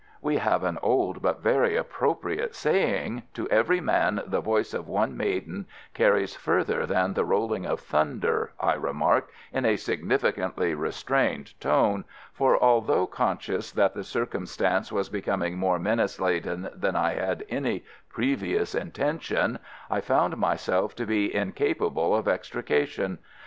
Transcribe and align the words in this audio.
"We 0.19 0.37
have 0.37 0.63
an 0.63 0.79
old 0.81 1.21
but 1.21 1.43
very 1.43 1.75
appropriate 1.77 2.55
saying, 2.55 3.21
'To 3.35 3.47
every 3.49 3.79
man 3.79 4.23
the 4.25 4.41
voice 4.41 4.73
of 4.73 4.87
one 4.87 5.15
maiden 5.15 5.67
carries 5.93 6.35
further 6.35 6.87
than 6.87 7.13
the 7.13 7.23
rolling 7.23 7.67
of 7.67 7.79
thunder,'" 7.81 8.51
I 8.59 8.73
remarked 8.73 9.31
in 9.53 9.63
a 9.63 9.75
significantly 9.75 10.73
restrained 10.73 11.53
tone; 11.61 12.05
for, 12.33 12.57
although 12.59 13.05
conscious 13.05 13.71
that 13.73 13.93
the 13.93 14.03
circumstance 14.03 14.91
was 14.91 15.07
becoming 15.09 15.59
more 15.59 15.77
menace 15.77 16.19
laden 16.19 16.71
than 16.73 16.95
I 16.95 17.13
had 17.13 17.45
any 17.47 17.83
previous 18.09 18.73
intention, 18.73 19.59
I 19.87 20.01
found 20.01 20.35
myself 20.37 20.95
to 20.95 21.05
be 21.05 21.31
incapable 21.35 22.15
of 22.15 22.27
extrication. 22.27 23.19